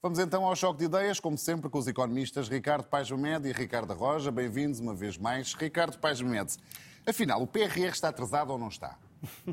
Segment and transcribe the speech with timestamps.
[0.00, 3.52] Vamos então ao choque de ideias, como sempre, com os economistas Ricardo Paes Med e
[3.52, 4.30] Ricardo Roja.
[4.30, 5.54] Bem-vindos uma vez mais.
[5.54, 6.56] Ricardo Paes Med,
[7.04, 8.96] afinal, o PRR está atrasado ou não está?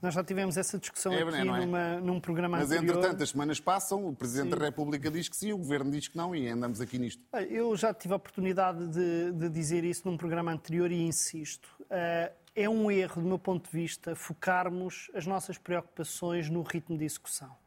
[0.00, 1.44] Nós já tivemos essa discussão é, aqui é?
[1.44, 2.86] numa, num programa Mas, anterior.
[2.86, 4.56] Mas, entretanto, as semanas passam, o Presidente sim.
[4.56, 7.20] da República diz que sim, o Governo diz que não e andamos aqui nisto.
[7.50, 11.68] Eu já tive a oportunidade de, de dizer isso num programa anterior e insisto.
[11.80, 16.96] Uh, é um erro, do meu ponto de vista, focarmos as nossas preocupações no ritmo
[16.96, 17.65] de execução.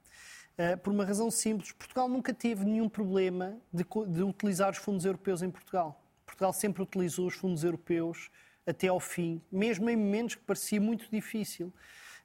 [0.59, 5.05] Uh, por uma razão simples, Portugal nunca teve nenhum problema de, de utilizar os fundos
[5.05, 6.03] europeus em Portugal.
[6.25, 8.29] Portugal sempre utilizou os fundos europeus
[8.67, 11.67] até ao fim, mesmo em momentos que parecia muito difícil.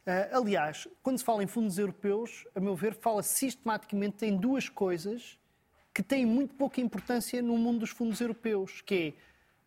[0.05, 4.69] Uh, aliás, quando se fala em fundos europeus, a meu ver, fala sistematicamente em duas
[4.69, 5.39] coisas
[5.95, 9.13] que têm muito pouca importância no mundo dos fundos europeus, que é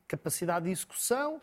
[0.09, 1.39] capacidade de execução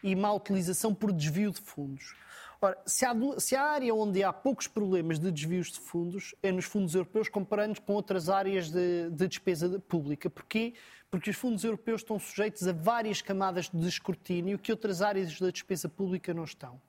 [0.00, 2.14] e má utilização por desvio de fundos.
[2.60, 6.50] Ora, se há, se há área onde há poucos problemas de desvios de fundos, é
[6.50, 10.28] nos fundos europeus, comparando com outras áreas de, de despesa pública.
[10.28, 10.74] Porquê?
[11.08, 15.50] Porque os fundos europeus estão sujeitos a várias camadas de escrutínio que outras áreas da
[15.50, 16.80] despesa pública não estão.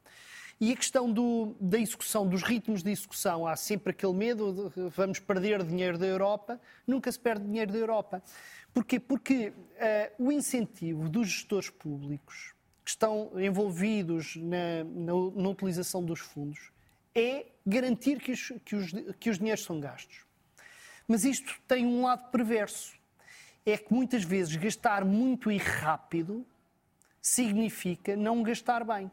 [0.59, 4.89] E a questão do, da execução, dos ritmos de execução, há sempre aquele medo de
[4.89, 8.23] vamos perder dinheiro da Europa, nunca se perde dinheiro da Europa.
[8.73, 8.99] Porquê?
[8.99, 12.55] Porque uh, o incentivo dos gestores públicos
[12.89, 16.71] que estão envolvidos na, na, na utilização dos fundos
[17.13, 20.25] é garantir que os, que, os, que os dinheiros são gastos.
[21.07, 22.97] Mas isto tem um lado perverso.
[23.63, 26.43] É que muitas vezes gastar muito e rápido
[27.21, 29.11] significa não gastar bem.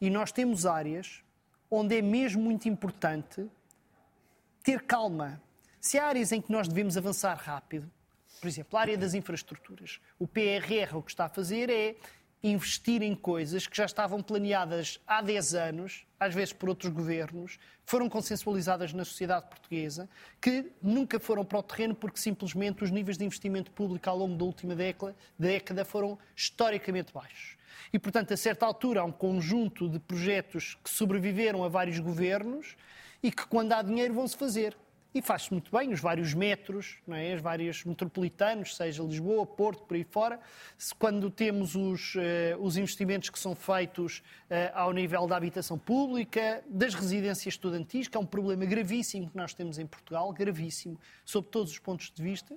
[0.00, 1.20] E nós temos áreas
[1.68, 3.50] onde é mesmo muito importante
[4.62, 5.42] ter calma.
[5.80, 7.90] Se há áreas em que nós devemos avançar rápido,
[8.40, 11.96] por exemplo, a área das infraestruturas, o PRR o que está a fazer é
[12.42, 17.58] investir em coisas que já estavam planeadas há 10 anos, às vezes por outros governos,
[17.84, 20.08] foram consensualizadas na sociedade portuguesa,
[20.40, 24.36] que nunca foram para o terreno porque simplesmente os níveis de investimento público ao longo
[24.36, 24.76] da última
[25.38, 27.56] década, foram historicamente baixos.
[27.92, 32.76] E, portanto, a certa altura há um conjunto de projetos que sobreviveram a vários governos
[33.22, 34.76] e que, quando há dinheiro, vão-se fazer.
[35.18, 37.34] E faz-se muito bem, os vários metros, não é?
[37.34, 40.38] os vários metropolitanos, seja Lisboa, Porto, por aí fora.
[40.96, 42.20] Quando temos os, uh,
[42.60, 48.16] os investimentos que são feitos uh, ao nível da habitação pública, das residências estudantis, que
[48.16, 52.22] é um problema gravíssimo que nós temos em Portugal, gravíssimo, sob todos os pontos de
[52.22, 52.54] vista.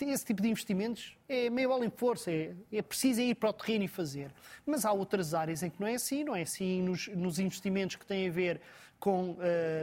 [0.00, 3.52] Esse tipo de investimentos é meio bola em força, é, é preciso ir para o
[3.52, 4.32] terreno e fazer.
[4.66, 7.94] Mas há outras áreas em que não é assim, não é assim nos, nos investimentos
[7.94, 8.60] que têm a ver
[9.02, 9.36] com uh,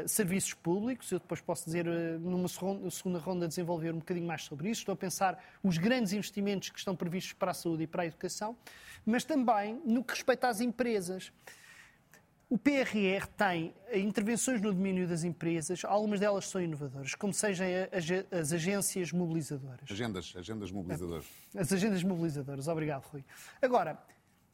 [0.07, 1.11] serviços públicos.
[1.11, 4.79] Eu depois posso dizer, uh, numa segunda ronda, desenvolver um bocadinho mais sobre isso.
[4.79, 8.05] Estou a pensar os grandes investimentos que estão previstos para a saúde e para a
[8.05, 8.55] educação,
[9.05, 11.33] mas também no que respeita às empresas.
[12.49, 17.67] O PRR tem intervenções no domínio das empresas, algumas delas são inovadoras, como sejam
[18.31, 19.91] as agências mobilizadoras.
[19.91, 21.25] Agendas, agendas mobilizadoras.
[21.57, 23.25] As agendas mobilizadoras, obrigado, Rui.
[23.61, 23.99] Agora,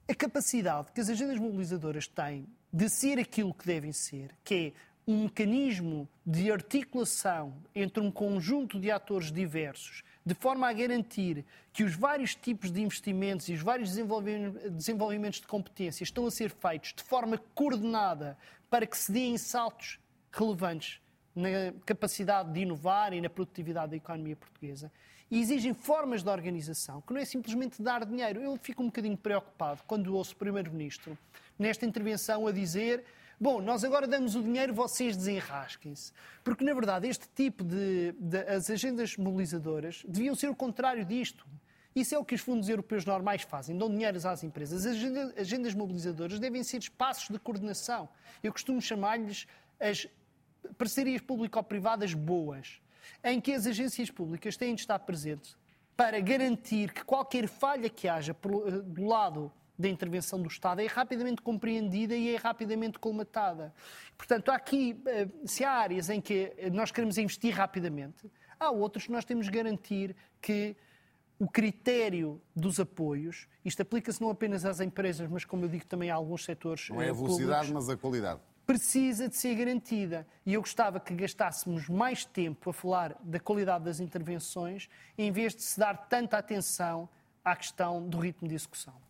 [0.08, 4.74] a capacidade que as agendas mobilizadoras têm de ser aquilo que devem ser, que
[5.08, 11.46] é um mecanismo de articulação entre um conjunto de atores diversos de forma a garantir
[11.72, 16.50] que os vários tipos de investimentos e os vários desenvolvimentos de competências estão a ser
[16.50, 18.38] feitos de forma coordenada
[18.70, 19.98] para que se deem saltos
[20.30, 21.00] relevantes
[21.34, 24.92] na capacidade de inovar e na produtividade da economia portuguesa.
[25.32, 28.42] E exigem formas de organização que não é simplesmente dar dinheiro.
[28.42, 31.18] Eu fico um bocadinho preocupado quando ouço o Primeiro-Ministro
[31.58, 33.04] nesta intervenção a dizer
[33.38, 36.14] Bom, nós agora damos o dinheiro, vocês desenrasquem-se.
[36.42, 41.46] Porque, na verdade, este tipo de, de, As agendas mobilizadoras deviam ser o contrário disto.
[41.94, 44.86] Isso é o que os fundos europeus normais fazem, dão dinheiro às empresas.
[44.86, 48.08] As agendas mobilizadoras devem ser espaços de coordenação.
[48.42, 49.48] Eu costumo chamar-lhes
[49.80, 50.08] as
[50.78, 52.82] parcerias público-privadas boas,
[53.24, 55.58] em que as agências públicas têm de estar presentes
[55.96, 58.36] para garantir que qualquer falha que haja
[58.86, 63.74] do lado da intervenção do Estado é rapidamente compreendida e é rapidamente colmatada.
[64.18, 69.06] Portanto, há aqui, eh, se há áreas em que nós queremos investir rapidamente, há outros
[69.06, 70.76] que nós temos de garantir que
[71.38, 76.10] o critério dos apoios, isto aplica-se não apenas às empresas, mas como eu digo também
[76.10, 76.90] a alguns setores.
[76.90, 78.40] Não é a eh, velocidade, públicos, mas a qualidade.
[78.66, 80.26] Precisa de ser garantida.
[80.46, 85.54] E eu gostava que gastássemos mais tempo a falar da qualidade das intervenções, em vez
[85.54, 87.08] de se dar tanta atenção
[87.44, 89.05] à questão do ritmo de execução.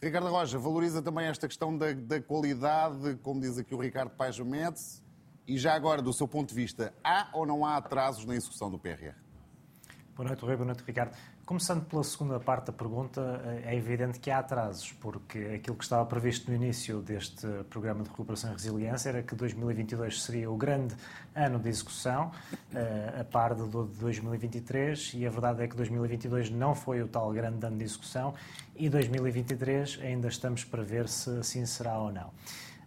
[0.00, 4.38] Ricardo Roja, valoriza também esta questão da, da qualidade, como diz aqui o Ricardo Paes
[4.38, 5.02] Mendes,
[5.44, 8.70] e já agora, do seu ponto de vista, há ou não há atrasos na execução
[8.70, 9.14] do PRR?
[10.14, 10.54] Boa noite, Rui.
[10.54, 11.16] Boa noite, Ricardo.
[11.48, 16.04] Começando pela segunda parte da pergunta, é evidente que há atrasos, porque aquilo que estava
[16.04, 20.94] previsto no início deste programa de recuperação e resiliência era que 2022 seria o grande
[21.34, 22.30] ano de execução,
[22.74, 27.32] eh, a par de 2023, e a verdade é que 2022 não foi o tal
[27.32, 28.34] grande ano de execução
[28.76, 32.30] e 2023 ainda estamos para ver se assim será ou não.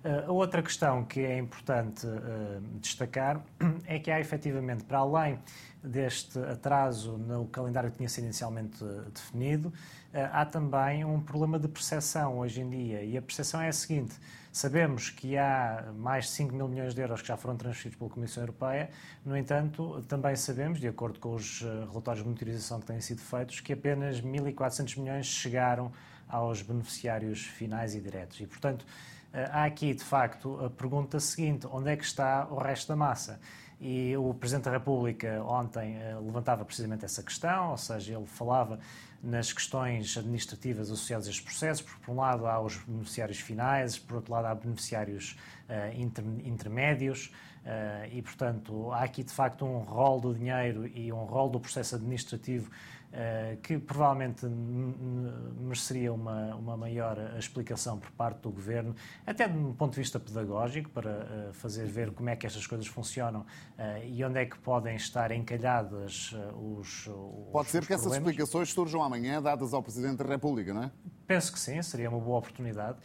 [0.04, 3.40] Eh, a outra questão que é importante uh, destacar
[3.86, 5.38] é que há efetivamente, para além
[5.84, 9.72] deste atraso no calendário que tinha sido inicialmente uh, definido,
[10.14, 13.04] há também um problema de percepção hoje em dia.
[13.04, 14.14] E a percepção é a seguinte:
[14.52, 18.10] sabemos que há mais de 5 mil milhões de euros que já foram transferidos pela
[18.10, 18.90] Comissão Europeia,
[19.24, 23.62] no entanto, também sabemos, de acordo com os relatórios de monitorização que têm sido feitos,
[23.62, 25.92] que apenas 1.400 milhões chegaram
[26.28, 28.40] aos beneficiários finais e diretos.
[28.40, 32.58] E, portanto, eh, há aqui, de facto, a pergunta seguinte: onde é que está o
[32.58, 33.40] resto da massa?
[33.84, 38.80] E o Presidente da República ontem eh, levantava precisamente essa questão, ou seja, ele falava
[39.24, 43.98] nas questões administrativas associadas a estes processos, porque, por um lado, há os beneficiários finais,
[43.98, 45.36] por outro lado, há beneficiários
[45.68, 47.34] uh, inter intermédios,
[47.66, 51.60] uh, e, portanto, há aqui, de facto, um rol do dinheiro e um rol do
[51.60, 52.70] processo administrativo
[53.14, 58.96] eh, que provavelmente mereceria uma, uma maior explicação por parte do Governo,
[59.28, 62.66] até de um ponto de vista pedagógico, para eh, fazer ver como é que estas
[62.66, 63.46] coisas funcionam
[63.78, 67.10] eh, e onde é que podem estar encalhadas os.
[67.52, 70.84] Pode os, ser os que essas explicações surjam amanhã, dadas ao Presidente da República, não
[70.84, 70.92] é?
[71.28, 72.98] Penso que sim, seria uma boa oportunidade.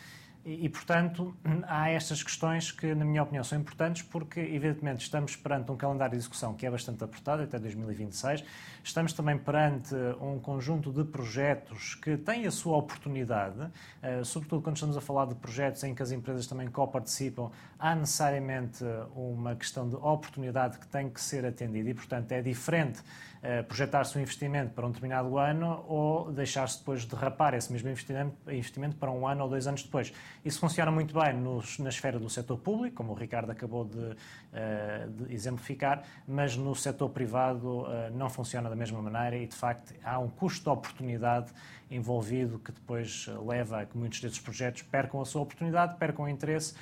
[0.48, 5.72] E, portanto, há estas questões que, na minha opinião, são importantes porque, evidentemente, estamos perante
[5.72, 8.44] um calendário de execução que é bastante apertado, até 2026.
[8.84, 13.68] Estamos também perante um conjunto de projetos que têm a sua oportunidade,
[14.00, 17.96] eh, sobretudo quando estamos a falar de projetos em que as empresas também co-participam, há
[17.96, 18.84] necessariamente
[19.16, 23.02] uma questão de oportunidade que tem que ser atendida e, portanto, é diferente
[23.42, 28.96] eh, projetar-se um investimento para um determinado ano ou deixar-se depois derrapar esse mesmo investimento
[28.96, 30.12] para um ano ou dois anos depois.
[30.44, 34.16] Isso funciona muito bem nos, na esfera do setor público, como o Ricardo acabou de,
[34.52, 39.54] eh, de exemplificar, mas no setor privado eh, não funciona da mesma maneira e, de
[39.56, 41.52] facto, há um custo de oportunidade
[41.90, 46.28] envolvido que depois leva a que muitos desses projetos percam a sua oportunidade, percam o
[46.28, 46.74] interesse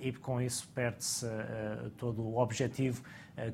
[0.00, 1.26] e, com isso, perde-se
[1.96, 3.02] todo o objetivo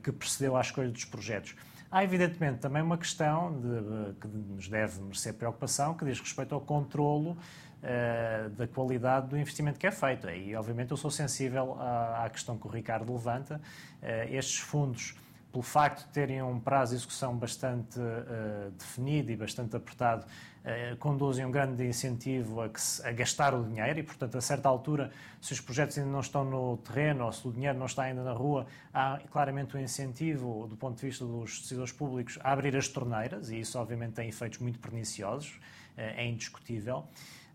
[0.03, 1.55] que precedeu à escolha dos projetos.
[1.95, 6.61] Há, evidentemente, também uma questão de, que nos deve merecer preocupação, que diz respeito ao
[6.61, 7.39] controlo
[7.85, 10.29] uh, da qualidade do investimento que é feito.
[10.29, 13.61] E, obviamente, eu sou sensível à, à questão que o Ricardo levanta.
[14.03, 15.15] Uh, estes fundos
[15.55, 20.97] pelo facto de terem um prazo de execução bastante uh, definido e bastante apertado, uh,
[20.97, 25.13] conduzem um grande incentivo a, se, a, gastar o dinheiro e, portanto, a certa altura,
[25.41, 28.25] se os projetos ainda não estão no terreno ou se o dinheiro não está ainda
[28.25, 32.77] na rua, há claramente um incentivo, do ponto de vista dos decisores públicos, a abrir
[32.77, 35.53] as torneiras e isso, obviamente, tem efeitos muito perniciosos,
[35.97, 37.05] uh, é indiscutível.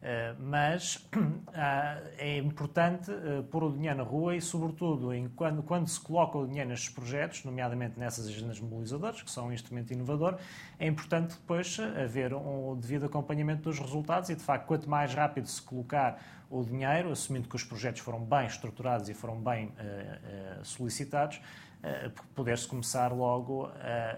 [0.01, 1.05] Eh, mas
[1.53, 6.47] ah, é importante eh, pôr o dinheiro na rua e, sobretudo, quando, se coloca o
[6.47, 10.37] dinheiro nestes projetos, nomeadamente nessas agendas mobilizadoras, que são um instrumento inovador,
[10.79, 15.47] é importante depois haver um devido acompanhamento dos resultados e, de facto, quanto mais rápido
[15.47, 19.71] se colocar o dinheiro, assumindo que os projetos foram bem estruturados e foram bem
[20.63, 21.39] solicitados,
[22.33, 23.69] poder-se começar logo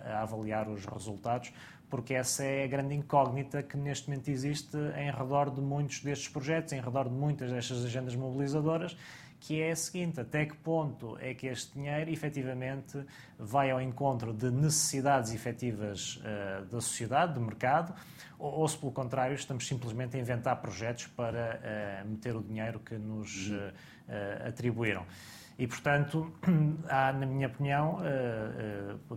[0.05, 1.51] a avaliar os resultados,
[1.91, 6.29] porque essa é a grande incógnita que neste momento existe em redor de muitos destes
[6.29, 8.97] projetos, em redor de muitas destas agendas mobilizadoras,
[9.41, 13.03] que é a seguinte: até que ponto é que este dinheiro efetivamente
[13.37, 17.93] vai ao encontro de necessidades efetivas uh, da sociedade, do mercado,
[18.39, 21.59] ou, ou, se pelo contrário estamos simplesmente a inventar projetos para
[22.05, 25.05] uh, meter o dinheiro que nos uh, atribuíram.
[25.57, 26.31] E, portanto,
[26.89, 27.99] há, na minha opinião,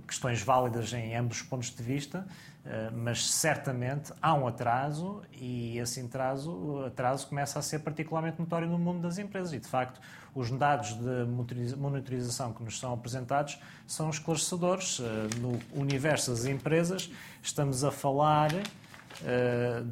[0.07, 2.26] questões válidas em ambos os pontos de vista,
[2.67, 8.67] eh, mas certamente há um atraso e esse atraso, atraso começa a ser particularmente notório
[8.67, 10.00] no mundo das empresas e, de facto,
[10.35, 14.99] os dados de monitorização que nos são apresentados são esclarecedores.
[15.00, 17.11] Eh, no universo das empresas,
[17.43, 18.62] estamos a falar eh,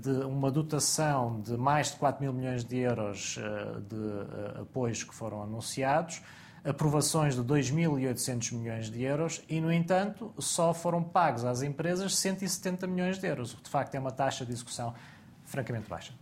[0.00, 3.38] de uma dotação de mais de 4 mil milhões de euros
[3.88, 6.23] de apoios que foram anunciados,
[6.64, 12.87] aprovações de 2.800 milhões de euros e, no entanto, só foram pagos às empresas 170
[12.87, 14.95] milhões de euros, o que de facto é uma taxa de execução
[15.45, 16.14] francamente baixa.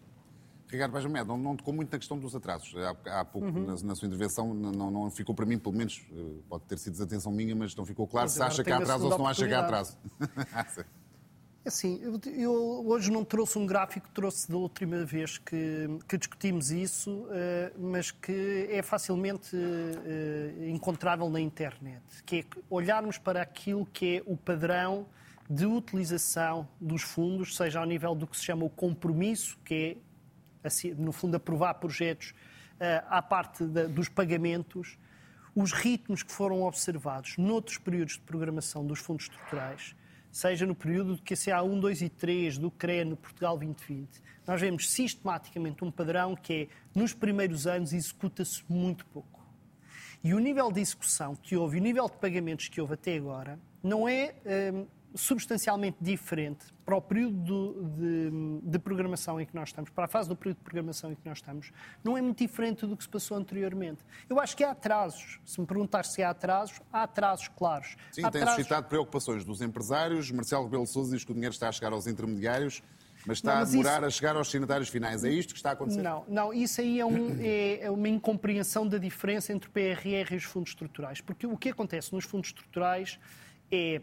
[0.69, 2.75] Ricardo Benjamin, não, não tocou muito na questão dos atrasos.
[2.77, 3.67] Há, há pouco, uhum.
[3.67, 6.93] na, na, sua intervenção, não, não, ficou para mim, pelo menos, eh, pode ter sido
[6.93, 9.49] desatenção minha, mas não ficou claro se acha que há atraso ou se não acha
[9.49, 9.99] que há atraso.
[11.63, 16.71] Assim, eu, eu, hoje não trouxe um gráfico, trouxe da última vez que, que discutimos
[16.71, 17.29] isso, uh,
[17.79, 24.23] mas que é facilmente uh, encontrável na internet, que é olharmos para aquilo que é
[24.25, 25.07] o padrão
[25.51, 29.99] de utilização dos fundos, seja ao nível do que se chama o compromisso, que
[30.65, 34.97] é, assim, no fundo, aprovar projetos uh, à parte da, dos pagamentos,
[35.55, 39.95] os ritmos que foram observados noutros períodos de programação dos fundos estruturais,
[40.31, 44.61] seja no período do QCA 1, 2 e 3, do CRE no Portugal 2020, nós
[44.61, 46.69] vemos sistematicamente um padrão que é,
[46.99, 49.41] nos primeiros anos, executa-se muito pouco.
[50.23, 53.59] E o nível de execução que houve, o nível de pagamentos que houve até agora,
[53.83, 54.35] não é
[54.75, 58.31] um, substancialmente diferente para o período de,
[58.63, 61.23] de, programação em que nós estamos, para a fase do período de programação em que
[61.25, 64.05] nós estamos, não é muito diferente do que se passou anteriormente.
[64.29, 65.41] Eu acho que há atrasos.
[65.45, 67.97] Se me perguntar se há atrasos, há atrasos claros.
[68.13, 68.57] Sim, há tem atrasos...
[68.57, 70.31] suscitado preocupações dos empresários.
[70.31, 72.83] Marcelo Rebelo Sousa diz que o dinheiro está a chegar aos intermediários.
[73.27, 74.07] Mas está não, mas a demorar isso...
[74.07, 75.25] a chegar aos destinatários finais.
[75.25, 76.03] É isto que está a acontecer?
[76.03, 80.33] Não, não isso aí é, um, é, é uma incompreensão da diferença entre o PRR
[80.33, 81.21] e os fundos estruturais.
[81.21, 83.19] Porque o que acontece nos fundos estruturais
[83.71, 84.01] é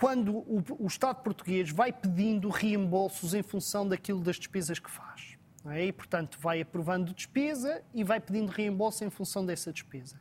[0.00, 5.36] quando o, o Estado português vai pedindo reembolsos em função daquilo das despesas que faz.
[5.66, 5.84] É?
[5.84, 10.18] E, portanto, vai aprovando despesa e vai pedindo reembolso em função dessa despesa.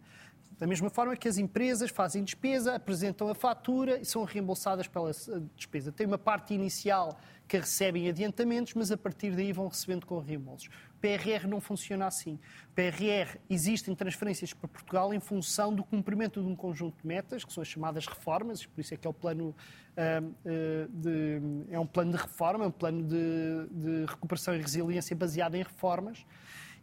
[0.60, 5.12] Da mesma forma que as empresas fazem despesa, apresentam a fatura e são reembolsadas pela
[5.56, 5.94] despesa.
[5.94, 7.18] Tem uma parte inicial
[7.48, 10.70] que recebem adiantamentos, mas a partir daí vão recebendo com reembolsos.
[11.02, 12.40] PRR não funciona assim.
[12.76, 17.52] PRR existem transferências para Portugal em função do cumprimento de um conjunto de metas, que
[17.52, 19.56] são as chamadas reformas, por isso é que é o plano
[19.96, 21.42] uh, de,
[21.72, 25.64] é um plano de reforma, é um plano de, de recuperação e resiliência baseado em
[25.64, 26.26] reformas.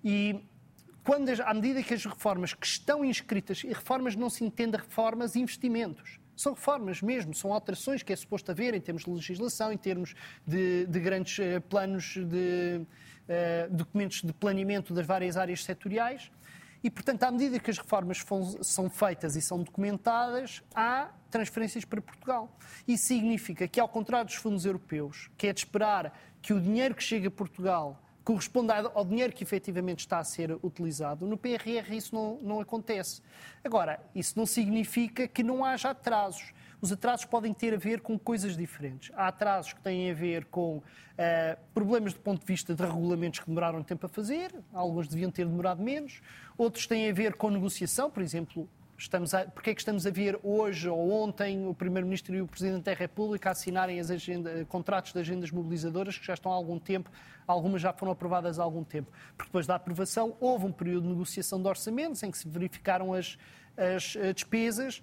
[0.04, 0.40] E
[1.04, 5.37] quando, à medida que as reformas que estão inscritas, e reformas não se entende reformas,
[5.37, 6.18] investimentos.
[6.37, 10.14] São reformas mesmo, são alterações que é suposto haver em termos de legislação, em termos
[10.46, 12.85] de, de grandes uh, planos de
[13.71, 16.30] documentos de planeamento das várias áreas setoriais.
[16.83, 18.25] E, portanto, à medida que as reformas
[18.62, 22.56] são feitas e são documentadas, há transferências para Portugal.
[22.87, 26.95] Isso significa que, ao contrário dos fundos europeus, que é de esperar que o dinheiro
[26.95, 31.92] que chega a Portugal corresponda ao dinheiro que efetivamente está a ser utilizado, no PRR
[31.92, 33.23] isso não, não acontece.
[33.64, 36.52] Agora, isso não significa que não haja atrasos.
[36.80, 39.11] Os atrasos podem ter a ver com coisas diferentes.
[39.14, 40.83] Há atrasos que têm a ver com uh,
[41.73, 45.47] problemas do ponto de vista de regulamentos que demoraram tempo a fazer, alguns deviam ter
[45.47, 46.21] demorado menos,
[46.56, 48.68] outros têm a ver com negociação, por exemplo,
[48.99, 52.47] Estamos a, porque é que estamos a ver hoje ou ontem o Primeiro-Ministro e o
[52.47, 56.78] Presidente da República assinarem as agenda, contratos de agendas mobilizadoras que já estão há algum
[56.78, 57.11] tempo,
[57.47, 59.12] algumas já foram aprovadas há algum tempo?
[59.37, 63.12] Porque depois da aprovação houve um período de negociação de orçamentos em que se verificaram
[63.12, 63.37] as,
[63.76, 65.02] as eh, despesas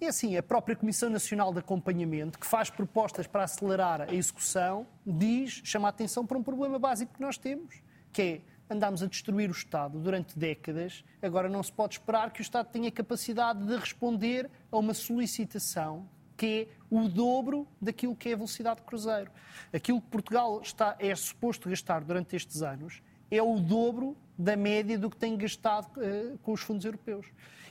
[0.00, 4.86] e assim, a própria Comissão Nacional de Acompanhamento, que faz propostas para acelerar a execução,
[5.04, 8.40] diz, chama a atenção para um problema básico que nós temos, que é
[8.70, 12.68] andámos a destruir o Estado durante décadas, agora não se pode esperar que o Estado
[12.70, 18.36] tenha capacidade de responder a uma solicitação que é o dobro daquilo que é a
[18.36, 19.28] velocidade de cruzeiro.
[19.72, 24.96] Aquilo que Portugal está, é suposto gastar durante estes anos é o dobro da média
[24.96, 27.26] do que tem gastado uh, com os fundos europeus.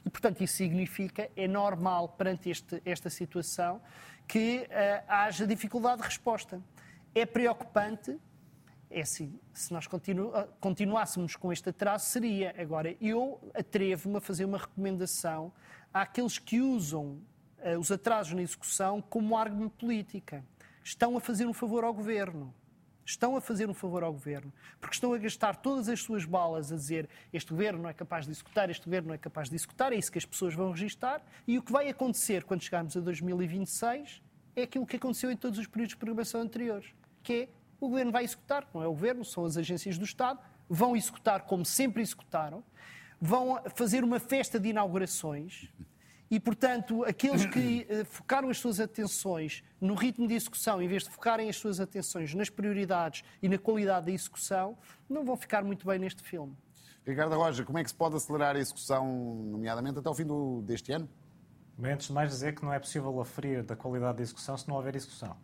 [0.06, 3.82] E, portanto, isso significa, é normal perante este, esta situação,
[4.28, 6.62] que uh, haja dificuldade de resposta.
[7.16, 8.18] É preocupante,
[8.90, 12.54] é assim, se nós continu, uh, continuássemos com este atraso, seria.
[12.58, 15.52] Agora, eu atrevo-me a fazer uma recomendação
[15.94, 17.22] àqueles que usam
[17.60, 20.44] uh, os atrasos na execução como arma política.
[20.84, 22.54] Estão a fazer um favor ao governo
[23.08, 26.72] estão a fazer um favor ao governo, porque estão a gastar todas as suas balas
[26.72, 29.56] a dizer este governo não é capaz de executar, este governo não é capaz de
[29.56, 32.98] executar, é isso que as pessoas vão registar, e o que vai acontecer quando chegarmos
[32.98, 34.22] a 2026
[34.56, 37.50] é aquilo que aconteceu em todos os períodos de programação anteriores, que é
[37.80, 41.44] o governo vai executar, não é o governo, são as agências do Estado, vão executar
[41.44, 42.62] como sempre executaram,
[43.22, 45.72] vão fazer uma festa de inaugurações
[46.30, 51.04] e, portanto, aqueles que uh, focaram as suas atenções no ritmo de execução, em vez
[51.04, 54.78] de focarem as suas atenções nas prioridades e na qualidade da execução,
[55.10, 56.56] não vão ficar muito bem neste filme.
[57.06, 59.06] Ricardo Roja, como é que se pode acelerar a execução,
[59.46, 61.08] nomeadamente até o fim do, deste ano?
[61.82, 64.76] Antes de mais dizer que não é possível aferir da qualidade da execução se não
[64.76, 65.38] houver execução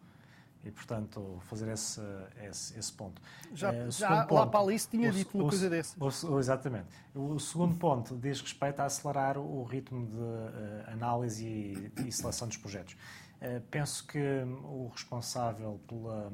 [0.63, 2.01] e, portanto, fazer esse,
[2.41, 3.21] esse, esse ponto.
[3.53, 5.95] Já, uh, já ponto, lá para tinha o, dito uma o, coisa dessa.
[6.39, 6.87] exatamente.
[7.13, 12.47] O segundo ponto diz respeito a acelerar o ritmo de uh, análise e, e, seleção
[12.47, 12.93] dos projetos.
[13.41, 14.19] Uh, penso que
[14.63, 16.31] o responsável pela,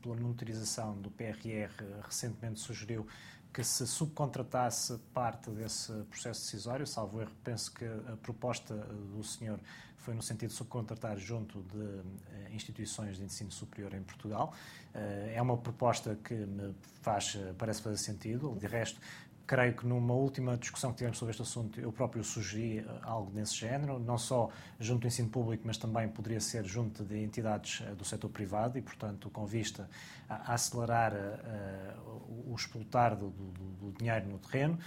[0.00, 1.70] pela monitorização do PRR
[2.02, 3.06] recentemente sugeriu
[3.52, 9.58] que se subcontratasse parte desse processo decisório, salvo erro, penso que a proposta do senhor
[10.06, 14.54] foi no sentido de subcontratar junto de eh, instituições de ensino superior em Portugal.
[14.94, 16.72] Eh, é uma proposta que me
[17.02, 18.54] faz, parece fazer sentido.
[18.54, 19.00] De resto,
[19.44, 23.56] creio que numa última discussão que tivemos sobre este assunto, eu próprio sugeri algo desse
[23.56, 24.48] género, não só
[24.78, 28.82] junto do ensino público, mas também poderia ser junto de entidades do setor privado e,
[28.82, 29.90] portanto, com vista
[30.28, 34.78] a acelerar uh, o explotar do, do, do dinheiro no terreno.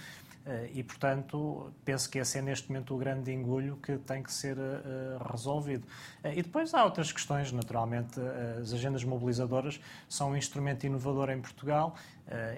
[0.46, 4.32] Eh, e, portanto, penso que esse é neste momento o grande engulho que tem que
[4.32, 5.84] ser uh, resolvido.
[6.24, 8.18] Uh, e depois há outras questões, naturalmente,
[8.60, 11.94] as agendas mobilizadoras são um instrumento inovador em Portugal,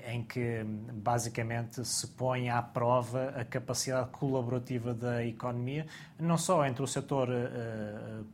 [0.06, 0.62] em que
[0.92, 5.86] basicamente se põe à prova a capacidade colaborativa da economia,
[6.20, 7.28] não só entre o setor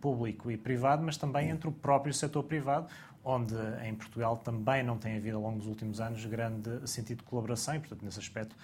[0.00, 2.88] público e privado, mas também entre o próprio setor privado,
[3.22, 3.54] onde
[3.86, 7.76] em Portugal também não tem havido ao longo dos últimos anos grande sentido de colaboração
[7.76, 8.56] e, portanto, nesse aspecto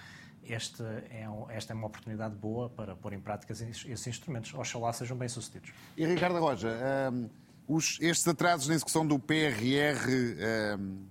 [0.47, 4.53] este é esta é uma oportunidade boa para pôr em prática esses instrumentos.
[4.53, 5.73] Oxalá sejam bem-sucedidos.
[5.97, 6.69] E Ricardo Roja,
[7.11, 7.29] um,
[7.67, 11.05] os, estes atrasos na execução do PRR um,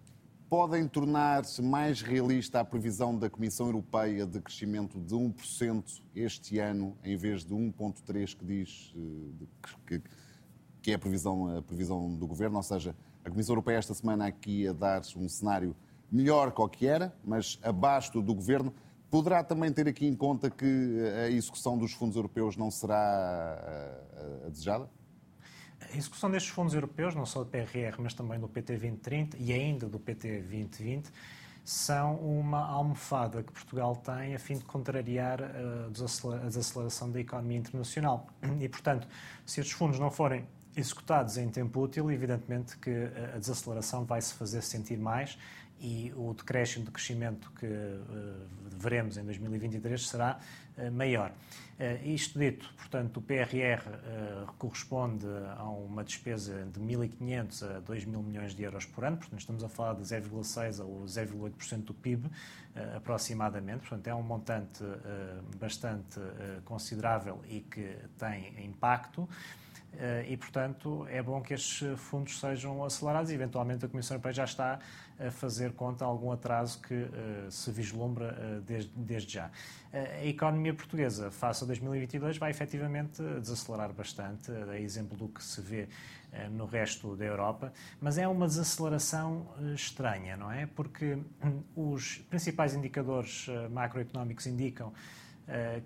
[0.49, 6.97] podem tornar-se mais realista a previsão da Comissão Europeia de crescimento de 1% este ano,
[7.03, 9.47] em vez de 1,3% que diz eh,
[9.87, 10.03] que,
[10.81, 14.27] que é a previsão, a previsão do Governo, ou seja, a Comissão Europeia esta semana
[14.27, 15.75] aqui a dar um cenário
[16.09, 18.73] melhor que o que era, mas abaixo do Governo.
[19.15, 24.47] Poderá também ter aqui em conta que a execução dos fundos europeus não será a,
[24.47, 24.91] a desejada?
[25.81, 29.53] A execução destes fundos europeus, não só do PRR, mas também do PT 2030 e
[29.53, 31.13] ainda do PT 2020,
[31.65, 38.27] são uma almofada que Portugal tem a fim de contrariar a desaceleração da economia internacional.
[38.61, 39.07] E, portanto,
[39.47, 40.45] se estes fundos não forem
[40.77, 42.91] executados em tempo útil, evidentemente que
[43.33, 45.39] a desaceleração vai se fazer sentir mais
[45.81, 48.47] e o decréscimo de crescimento que uh,
[48.79, 50.39] veremos em 2023 será
[50.79, 51.31] uh, maior.
[51.79, 53.83] Uh, isto dito, portanto, o PRR
[54.59, 55.27] corresponde
[55.57, 59.65] a uma despesa de 1.500 a 2 mil milhões de euros por ano, portanto, estamos
[59.65, 62.31] a falar de 0,6% ou 0,8% do PIB,
[62.97, 64.83] aproximadamente, portanto, é um montante
[65.59, 66.21] bastante
[66.65, 69.29] considerável e que tem impacto.
[69.99, 74.33] Eh, e, portanto, é bom que estes fundos sejam acelerados e, eventualmente, a Comissão Europeia
[74.33, 74.79] já está
[75.19, 79.51] a fazer conta algum atraso que uh, se vislumbra uh, desde, desde, já.
[79.93, 85.61] A economia portuguesa, face a 2022, vai efetivamente desacelerar bastante, a exemplo do que se
[85.61, 85.89] vê
[86.51, 90.67] no resto da Europa, mas é uma desaceleração estranha, não é?
[90.67, 94.93] Porque hum, os principais indicadores macroeconómicos indicam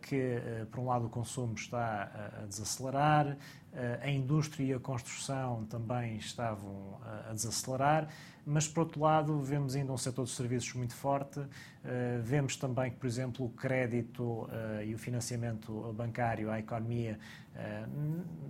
[0.01, 0.41] que,
[0.71, 2.11] por um lado, o consumo está
[2.43, 3.37] a desacelerar,
[3.68, 3.68] eh,
[4.03, 8.09] a indústria e a construção também estavam a desacelerar,
[8.51, 11.39] mas, por outro lado, vemos ainda um setor de serviços muito forte.
[11.85, 17.19] Eh, vemos também que, por exemplo, o crédito eh, e o financiamento bancário à economia,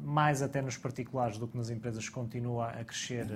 [0.04, 3.26] mais até nos particulares do que nas empresas, continua a crescer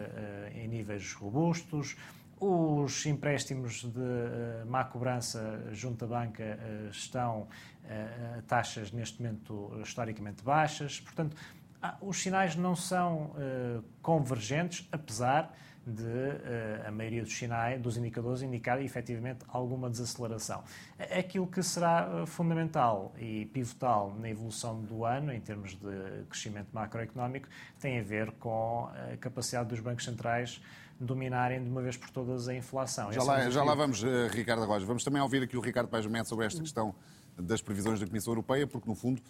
[0.55, 1.97] em níveis robustos.
[2.39, 6.59] Os empréstimos de má cobrança junto à banca
[6.91, 7.49] estão
[8.39, 11.01] a taxas neste momento historicamente baixas.
[11.01, 11.35] Portanto,
[11.83, 15.53] ah, os sinais não são uh, convergentes, apesar
[15.85, 20.63] de uh, a maioria dos sinais, dos indicadores indicar efetivamente alguma desaceleração.
[21.19, 27.49] Aquilo que será fundamental e pivotal na evolução do ano, em termos de crescimento macroeconómico,
[27.81, 30.63] tem a ver com a capacidade dos bancos centrais
[31.01, 33.11] dominarem de uma vez por todas a inflação.
[33.11, 34.87] Já, lá, é já lá vamos, Ricardo Rojas.
[34.87, 36.95] Vamos também ouvir aqui o Ricardo Paes sobre esta questão
[37.37, 39.21] das previsões da Comissão Europeia, porque, no fundo,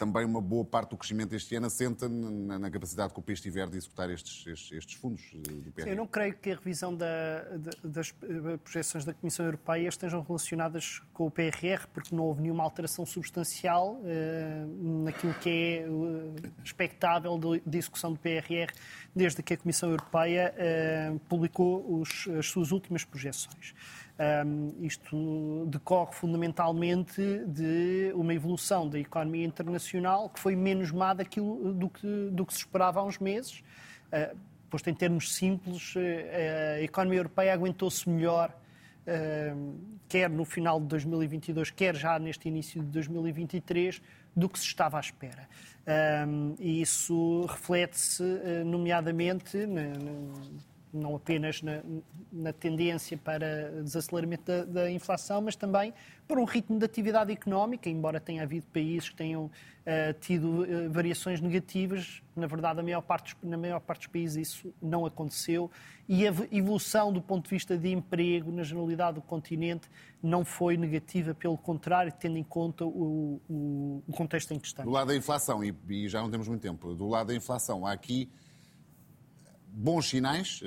[0.00, 3.38] também uma boa parte do crescimento este ano assenta na, na capacidade que o país
[3.38, 5.84] tiver de executar estes, estes, estes fundos eh, do PRR.
[5.84, 7.42] Sim, eu não creio que a revisão da,
[7.84, 12.64] das eh, projeções da Comissão Europeia estejam relacionadas com o PRR, porque não houve nenhuma
[12.64, 16.34] alteração substancial uh, naquilo que é uh,
[16.64, 18.72] expectável de, execução do PRR
[19.14, 23.74] desde que a Comissão Europeia uh, publicou os, as suas últimas projeções.
[24.20, 31.72] Um, isto decorre fundamentalmente de uma evolução da economia internacional que foi menos má daquilo,
[31.72, 33.62] do, que, do que se esperava há uns meses.
[34.12, 34.36] Uh,
[34.68, 36.00] posto em termos simples, uh,
[36.76, 38.54] a economia europeia aguentou-se melhor,
[40.08, 44.00] quer no final de 2022, quer já neste início de 2023,
[44.36, 45.48] do que se estava à espera.
[46.60, 48.22] E isso reflete-se,
[48.64, 49.66] nomeadamente,
[50.92, 51.82] não apenas na,
[52.32, 55.94] na tendência para desaceleramento da, da, inflação, mas também
[56.26, 59.50] para um ritmo de atividade económica, embora tenha havido países que tenham uh,
[60.20, 65.06] tido uh, variações negativas, na verdade, maior parte, na maior parte dos países isso não
[65.06, 65.70] aconteceu
[66.08, 69.88] e a evolução do ponto de vista de emprego na generalidade do continente
[70.20, 74.90] não foi negativa, pelo contrário, tendo em conta o, o, o contexto em que estamos.
[74.90, 77.86] Do lado da inflação, e, e já não temos muito tempo, do lado da inflação,
[77.86, 78.28] há aqui
[79.72, 80.60] bons sinais.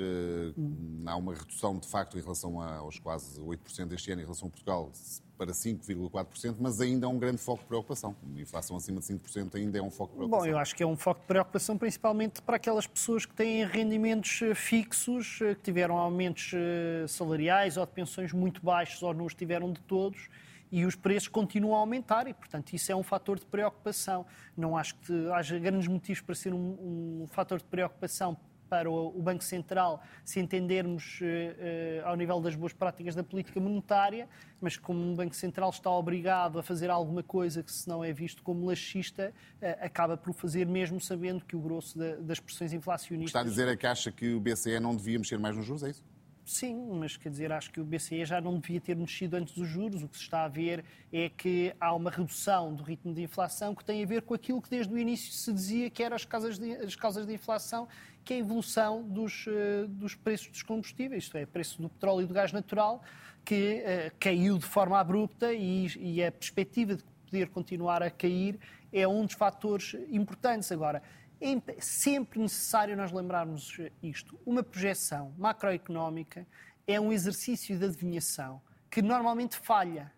[1.06, 4.50] Há uma redução, de facto, em relação aos quase 8% deste ano, em relação a
[4.50, 4.90] Portugal,
[5.36, 8.16] para 5,4%, mas ainda é um grande foco de preocupação.
[8.36, 10.46] A inflação acima de 5% ainda é um foco de preocupação.
[10.46, 13.64] Bom, eu acho que é um foco de preocupação principalmente para aquelas pessoas que têm
[13.66, 19.12] rendimentos eh, fixos, eh, que tiveram aumentos eh, salariais ou de pensões muito baixos ou
[19.12, 20.28] não os tiveram de todos
[20.70, 24.26] e os preços continuam a aumentar e, portanto, isso é um fator de preocupação.
[24.56, 28.36] Não acho que haja grandes motivos para ser um, um fator de preocupação
[28.74, 33.60] para o Banco Central se entendermos uh, uh, ao nível das boas práticas da política
[33.60, 34.28] monetária,
[34.60, 38.12] mas como um Banco Central está obrigado a fazer alguma coisa que, se não é
[38.12, 39.32] visto como laxista,
[39.62, 43.28] uh, acaba por fazer mesmo sabendo que o grosso da, das pressões inflacionistas.
[43.28, 45.84] Está a dizer é que acha que o BCE não devia mexer mais nos juros,
[45.84, 46.02] é isso?
[46.44, 49.66] Sim, mas quer dizer, acho que o BCE já não devia ter mexido antes dos
[49.66, 50.02] juros.
[50.02, 53.74] O que se está a ver é que há uma redução do ritmo de inflação
[53.74, 56.26] que tem a ver com aquilo que desde o início se dizia que eram as
[56.26, 57.88] causas de, as causas de inflação,
[58.22, 62.24] que é a evolução dos, uh, dos preços dos combustíveis, isto é, preço do petróleo
[62.24, 63.02] e do gás natural,
[63.42, 68.58] que uh, caiu de forma abrupta e, e a perspectiva de poder continuar a cair
[68.92, 70.70] é um dos fatores importantes.
[70.70, 71.02] Agora,
[71.40, 74.38] é sempre necessário nós lembrarmos isto.
[74.46, 76.46] Uma projeção macroeconómica
[76.86, 80.12] é um exercício de adivinhação que normalmente falha.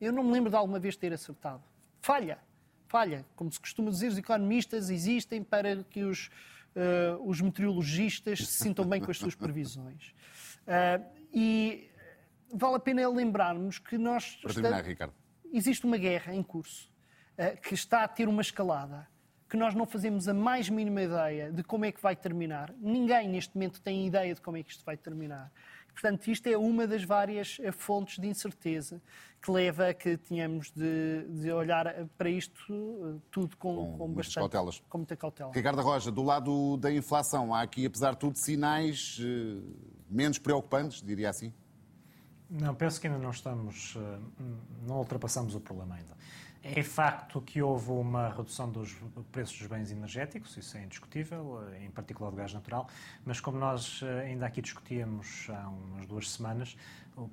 [0.00, 1.62] Eu não me lembro de alguma vez ter acertado.
[2.00, 2.38] Falha.
[2.88, 3.26] Falha.
[3.34, 6.28] Como se costuma dizer, os economistas existem para que os,
[6.76, 10.14] uh, os meteorologistas se sintam bem com as suas previsões.
[10.62, 11.90] Uh, e
[12.52, 14.36] vale a pena lembrarmos que nós.
[14.36, 15.14] Para terminar, Ricardo.
[15.52, 16.90] Existe uma guerra em curso
[17.38, 19.08] uh, que está a ter uma escalada
[19.52, 22.72] que nós não fazemos a mais mínima ideia de como é que vai terminar.
[22.80, 25.52] Ninguém neste momento tem ideia de como é que isto vai terminar.
[25.92, 28.98] Portanto, isto é uma das várias eh, fontes de incerteza
[29.42, 31.84] que leva a que tenhamos de, de olhar
[32.16, 34.82] para isto eh, tudo com, com, com bastante cautelas.
[34.88, 35.52] com muita cautela.
[35.52, 39.60] Ricardo Roja, do lado da inflação, há aqui, apesar de tudo, sinais eh,
[40.08, 41.52] menos preocupantes, diria assim?
[42.48, 43.98] Não, penso que ainda não estamos,
[44.86, 46.16] não ultrapassamos o problema ainda.
[46.64, 48.96] É facto que houve uma redução dos
[49.32, 52.88] preços dos bens energéticos, isso é indiscutível, em particular do gás natural,
[53.24, 56.76] mas como nós eh, ainda aqui discutíamos há umas duas semanas,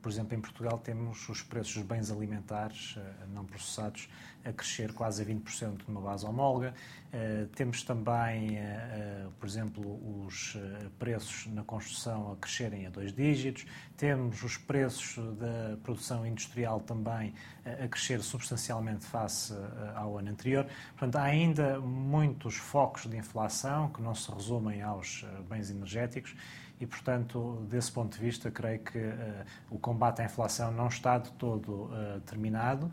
[0.02, 4.10] por exemplo, em Portugal temos os preços dos bens alimentares eh, não processados
[4.44, 6.74] a crescer quase a 20% numa base homóloga.
[7.14, 10.58] Eh, temos também, eh, por exemplo, os
[10.98, 13.66] preços na construção a crescerem a dois dígitos.
[13.96, 17.34] Temos os preços da produção industrial também
[17.66, 19.54] a crescer substancialmente face
[19.96, 20.66] ao ano anterior.
[20.98, 26.36] Portanto, há ainda muitos focos de inflação que não se resumem aos bens energéticos
[26.80, 31.18] e, portanto, desse ponto de vista, creio que uh, o combate à inflação não está
[31.18, 32.90] de todo uh, terminado.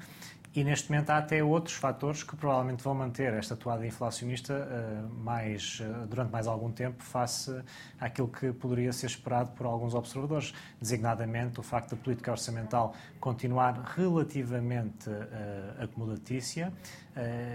[0.57, 5.15] E neste momento há até outros fatores que provavelmente vão manter esta toada inflacionista uh,
[5.23, 7.55] mais, uh, durante mais algum tempo face
[8.01, 13.83] àquilo que poderia ser esperado por alguns observadores, designadamente o facto da política orçamental continuar
[13.95, 16.73] relativamente uh, acomodatícia,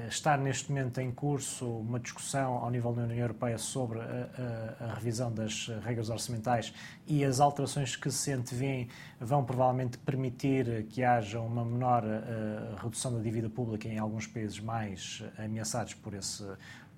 [0.07, 4.03] estar neste momento em curso uma discussão ao nível da União Europeia sobre a,
[4.79, 6.73] a, a revisão das regras orçamentais
[7.05, 12.03] e as alterações que se antevêm vão provavelmente permitir que haja uma menor
[12.81, 16.45] redução redução da dívida pública em alguns países mais eh, ameaçados por esse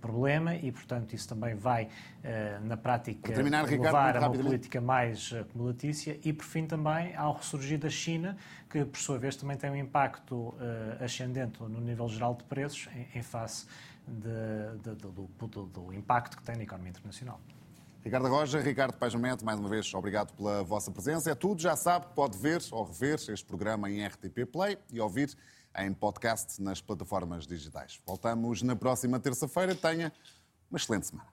[0.04, 1.88] problema e, portanto, isso também vai,
[2.22, 7.38] eh, na prática, terminar, levar a uma política mais acumulatícia e, por fim, também ao
[7.38, 8.36] ressurgir da China,
[8.70, 12.90] que, por sua vez, também tem um impacto eh, ascendente no nível geral de preços
[13.16, 13.66] em face
[14.06, 17.40] de, de, do, do, do impacto que tem na economia internacional.
[18.04, 21.32] Ricardo Roja, Ricardo Pajamento, mais uma vez, obrigado pela vossa presença.
[21.32, 25.34] É tudo, já sabe, pode ver ou rever este programa em RTP Play e ouvir
[25.78, 28.00] em podcast nas plataformas digitais.
[28.06, 29.76] Voltamos na próxima terça-feira.
[29.76, 30.12] Tenha
[30.70, 31.33] uma excelente semana.